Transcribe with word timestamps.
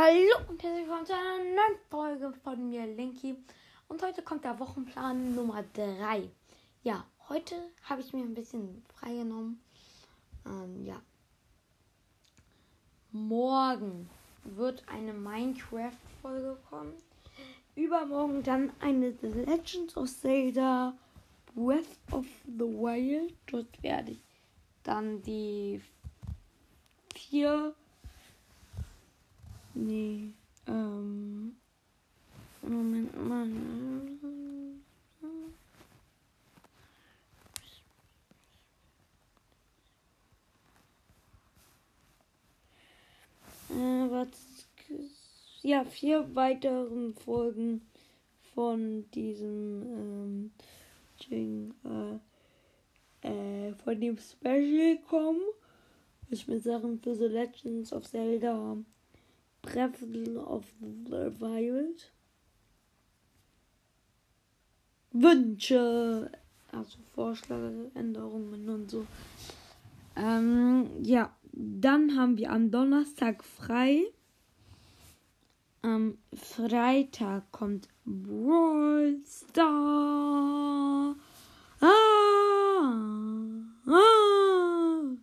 Hallo 0.00 0.46
und 0.48 0.62
herzlich 0.62 0.86
willkommen 0.86 1.06
zu 1.06 1.12
einer 1.12 1.38
neuen 1.38 1.76
Folge 1.90 2.32
von 2.44 2.70
mir, 2.70 2.86
Linky. 2.86 3.34
Und 3.88 4.00
heute 4.00 4.22
kommt 4.22 4.44
der 4.44 4.56
Wochenplan 4.60 5.34
Nummer 5.34 5.64
3. 5.74 6.30
Ja, 6.84 7.04
heute 7.28 7.56
habe 7.82 8.02
ich 8.02 8.12
mir 8.12 8.22
ein 8.22 8.32
bisschen 8.32 8.84
freigenommen. 8.94 9.60
Ähm, 10.46 10.86
ja. 10.86 11.02
Morgen 13.10 14.08
wird 14.44 14.84
eine 14.86 15.12
Minecraft-Folge 15.12 16.56
kommen. 16.70 16.92
Übermorgen 17.74 18.44
dann 18.44 18.70
eine 18.78 19.12
The 19.20 19.26
Legends 19.26 19.96
of 19.96 20.08
Zelda 20.08 20.96
Breath 21.56 21.98
of 22.12 22.24
the 22.44 22.60
Wild. 22.60 23.34
Dort 23.46 23.82
werde 23.82 24.12
ich 24.12 24.22
dann 24.84 25.22
die 25.22 25.82
vier 27.16 27.74
Nee. 29.78 30.32
Ähm. 30.66 31.54
Moment 32.62 33.28
mal. 33.28 33.46
Äh, 43.70 44.10
was? 44.10 44.28
Ja, 45.62 45.84
vier 45.84 46.34
weiteren 46.34 47.14
Folgen 47.14 47.82
von 48.54 49.08
diesem 49.12 49.82
ähm, 49.82 50.50
Ding, 51.30 51.74
äh, 53.22 53.28
äh, 53.28 53.74
von 53.74 54.00
dem 54.00 54.18
Special 54.18 54.98
kommen. 55.08 55.42
Ich 56.30 56.48
mit 56.48 56.64
Sachen 56.64 56.98
für 56.98 57.14
The 57.14 57.26
Legends 57.26 57.92
of 57.92 58.08
Zelda 58.08 58.76
Breath 59.72 60.02
of 60.02 60.64
the 60.80 61.32
Wild. 61.40 62.12
Wünsche, 65.12 66.30
also 66.70 66.98
Vorschläge, 67.14 67.90
Änderungen 67.94 68.68
und 68.68 68.90
so. 68.90 69.06
Ähm, 70.16 70.90
ja, 71.02 71.34
dann 71.52 72.16
haben 72.16 72.36
wir 72.36 72.50
am 72.50 72.70
Donnerstag 72.70 73.44
frei. 73.44 74.04
Am 75.82 76.18
Freitag 76.34 77.50
kommt 77.52 77.88
Brawl 78.04 79.20
Star. 79.24 81.16
Ah, 81.80 81.86
ah. 83.86 85.16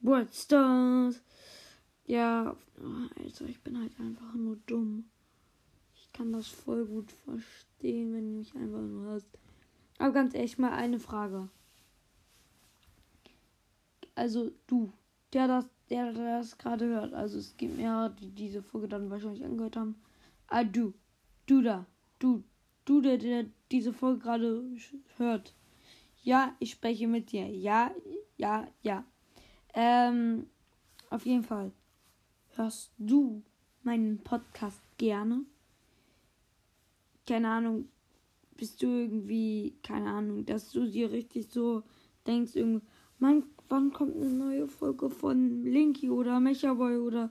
Brawl 0.00 0.28
Stars. 0.32 1.22
Ja, 2.08 2.56
also 3.22 3.44
ich 3.44 3.60
bin 3.60 3.78
halt 3.78 3.92
einfach 4.00 4.32
nur 4.32 4.56
dumm. 4.66 5.10
Ich 5.94 6.10
kann 6.14 6.32
das 6.32 6.48
voll 6.48 6.86
gut 6.86 7.12
verstehen, 7.12 8.14
wenn 8.14 8.32
du 8.32 8.38
mich 8.38 8.54
einfach 8.54 8.80
nur 8.80 9.12
hast. 9.12 9.26
Aber 9.98 10.12
ganz 10.14 10.34
ehrlich, 10.34 10.56
mal 10.56 10.72
eine 10.72 10.98
Frage. 11.00 11.50
Also 14.14 14.52
du, 14.66 14.90
der 15.34 15.48
das, 15.48 15.66
der 15.90 16.14
das 16.14 16.56
gerade 16.56 16.86
hört, 16.86 17.12
also 17.12 17.38
es 17.38 17.54
gibt 17.58 17.76
mehrere, 17.76 18.10
die 18.14 18.30
diese 18.30 18.62
Folge 18.62 18.88
dann 18.88 19.10
wahrscheinlich 19.10 19.44
angehört 19.44 19.76
haben. 19.76 20.00
Ah, 20.46 20.64
du, 20.64 20.94
du 21.44 21.60
da, 21.60 21.84
du, 22.18 22.42
du, 22.86 23.02
der, 23.02 23.18
der 23.18 23.44
diese 23.70 23.92
Folge 23.92 24.20
gerade 24.20 24.64
hört. 25.18 25.54
Ja, 26.22 26.56
ich 26.58 26.70
spreche 26.70 27.06
mit 27.06 27.32
dir. 27.32 27.46
Ja, 27.48 27.90
ja, 28.38 28.66
ja. 28.80 29.04
Ähm, 29.74 30.46
auf 31.10 31.26
jeden 31.26 31.42
Fall. 31.44 31.70
Hörst 32.58 32.90
du 32.98 33.44
meinen 33.84 34.18
Podcast 34.18 34.80
gerne? 34.96 35.44
Keine 37.24 37.50
Ahnung, 37.50 37.88
bist 38.56 38.82
du 38.82 38.88
irgendwie, 38.88 39.76
keine 39.84 40.10
Ahnung, 40.10 40.44
dass 40.44 40.72
du 40.72 40.90
dir 40.90 41.12
richtig 41.12 41.50
so 41.50 41.84
denkst, 42.26 42.56
irgendwie, 42.56 42.84
Mann, 43.20 43.44
wann 43.68 43.92
kommt 43.92 44.16
eine 44.16 44.30
neue 44.30 44.66
Folge 44.66 45.08
von 45.08 45.62
Linky 45.62 46.10
oder 46.10 46.40
Mechaboy 46.40 46.96
oder 46.96 47.30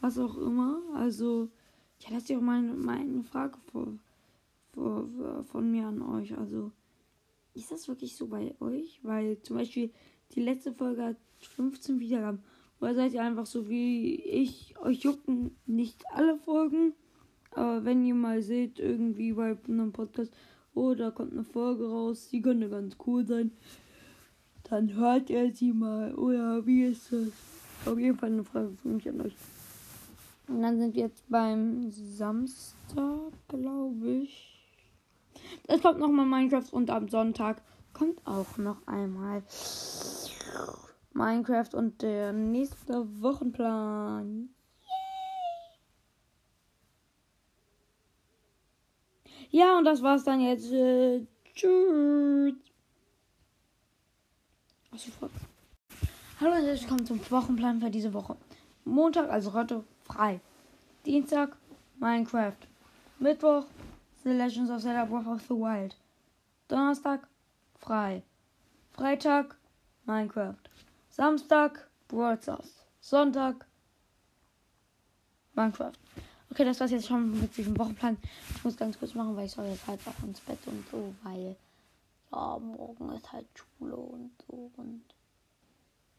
was 0.00 0.18
auch 0.18 0.36
immer? 0.38 0.82
Also, 0.96 1.50
ja, 2.00 2.10
das 2.10 2.24
ist 2.24 2.36
auch 2.36 2.40
meine, 2.40 2.74
meine 2.74 3.22
Frage 3.22 3.56
vor, 3.70 3.96
vor, 4.72 5.44
von 5.44 5.70
mir 5.70 5.86
an 5.86 6.02
euch. 6.02 6.36
Also, 6.36 6.72
ist 7.54 7.70
das 7.70 7.86
wirklich 7.86 8.16
so 8.16 8.26
bei 8.26 8.56
euch? 8.58 8.98
Weil 9.04 9.40
zum 9.42 9.56
Beispiel 9.56 9.92
die 10.32 10.42
letzte 10.42 10.72
Folge 10.74 11.04
hat 11.04 11.16
15 11.38 12.00
Wiedergaben. 12.00 12.42
Oder 12.80 12.94
seid 12.94 13.14
ihr 13.14 13.22
einfach 13.22 13.46
so 13.46 13.68
wie 13.68 14.14
ich? 14.16 14.74
Euch 14.80 15.00
jucken 15.00 15.56
nicht 15.66 16.02
alle 16.12 16.36
Folgen. 16.36 16.92
Aber 17.52 17.84
wenn 17.84 18.04
ihr 18.04 18.14
mal 18.14 18.42
seht, 18.42 18.78
irgendwie 18.78 19.32
bei 19.32 19.56
einem 19.68 19.92
Podcast, 19.92 20.32
oh, 20.74 20.94
da 20.94 21.10
kommt 21.10 21.32
eine 21.32 21.44
Folge 21.44 21.88
raus, 21.88 22.28
die 22.30 22.42
könnte 22.42 22.68
ganz 22.68 22.96
cool 23.06 23.24
sein, 23.26 23.52
dann 24.64 24.94
hört 24.94 25.30
ihr 25.30 25.52
sie 25.52 25.72
mal. 25.72 26.14
Oder 26.14 26.66
wie 26.66 26.84
ist 26.84 27.12
das? 27.12 27.28
Auf 27.86 27.98
jeden 27.98 28.16
Fall 28.16 28.32
eine 28.32 28.44
Frage 28.44 28.72
für 28.82 28.88
mich 28.88 29.08
an 29.08 29.20
euch. 29.20 29.34
Und 30.48 30.62
dann 30.62 30.78
sind 30.78 30.94
wir 30.94 31.02
jetzt 31.02 31.28
beim 31.28 31.90
Samstag, 31.90 33.32
glaube 33.48 34.10
ich. 34.10 34.50
Es 35.66 35.80
kommt 35.80 36.00
nochmal 36.00 36.26
Minecraft 36.26 36.72
und 36.72 36.90
am 36.90 37.08
Sonntag 37.08 37.62
kommt 37.92 38.26
auch 38.26 38.56
noch 38.58 38.86
einmal 38.86 39.42
Minecraft 41.14 41.74
und 41.74 42.02
der 42.02 42.32
nächste 42.32 43.06
Wochenplan. 43.22 44.48
Yay! 44.82 44.90
Ja, 49.50 49.78
und 49.78 49.84
das 49.84 50.02
war's 50.02 50.24
dann 50.24 50.40
jetzt. 50.40 50.72
Äh, 50.72 51.24
tschüss. 51.54 52.54
Hallo 56.40 56.56
und 56.56 56.64
herzlich 56.64 56.82
willkommen 56.82 57.06
zum 57.06 57.20
Wochenplan 57.30 57.80
für 57.80 57.90
diese 57.90 58.12
Woche. 58.12 58.36
Montag, 58.84 59.30
also 59.30 59.52
heute, 59.52 59.84
frei. 60.02 60.40
Dienstag, 61.06 61.56
Minecraft. 62.00 62.56
Mittwoch, 63.20 63.66
The 64.24 64.30
Legends 64.30 64.68
of 64.68 64.82
Zelda 64.82 65.04
Breath 65.04 65.28
of 65.28 65.42
the 65.42 65.54
Wild. 65.54 65.96
Donnerstag, 66.66 67.28
frei. 67.78 68.24
Freitag, 68.92 69.56
Minecraft. 70.06 70.58
Samstag 71.14 71.88
Brawl 72.08 72.36
Sonntag 73.00 73.66
Minecraft. 75.52 75.92
Okay, 76.50 76.64
das 76.64 76.80
war's 76.80 76.90
jetzt 76.90 77.06
schon 77.06 77.40
mit 77.40 77.56
diesem 77.56 77.78
Wochenplan. 77.78 78.16
Ich 78.52 78.64
muss 78.64 78.76
ganz 78.76 78.98
kurz 78.98 79.14
machen, 79.14 79.36
weil 79.36 79.46
ich 79.46 79.52
soll 79.52 79.66
jetzt 79.66 79.86
halt 79.86 80.00
auch 80.08 80.24
ins 80.24 80.40
Bett 80.40 80.58
und 80.66 80.84
so, 80.90 81.14
weil 81.22 81.54
ja, 82.32 82.58
morgen 82.58 83.12
ist 83.12 83.32
halt 83.32 83.46
Schule 83.54 83.94
und 83.94 84.32
so 84.48 84.72
und 84.76 85.04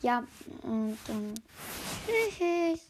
ja, 0.00 0.26
und 0.62 0.96
dann 1.06 1.34
tschüss. 2.06 2.86